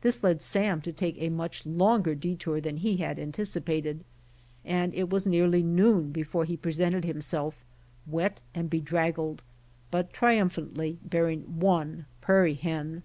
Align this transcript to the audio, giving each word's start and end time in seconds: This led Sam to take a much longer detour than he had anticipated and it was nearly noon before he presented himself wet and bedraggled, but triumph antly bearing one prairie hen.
This 0.00 0.24
led 0.24 0.42
Sam 0.42 0.80
to 0.80 0.92
take 0.92 1.22
a 1.22 1.28
much 1.28 1.64
longer 1.64 2.16
detour 2.16 2.60
than 2.60 2.78
he 2.78 2.96
had 2.96 3.16
anticipated 3.20 4.02
and 4.64 4.92
it 4.92 5.08
was 5.08 5.24
nearly 5.24 5.62
noon 5.62 6.10
before 6.10 6.44
he 6.44 6.56
presented 6.56 7.04
himself 7.04 7.62
wet 8.04 8.40
and 8.56 8.68
bedraggled, 8.68 9.44
but 9.92 10.12
triumph 10.12 10.56
antly 10.56 10.96
bearing 11.04 11.42
one 11.60 12.06
prairie 12.20 12.54
hen. 12.54 13.04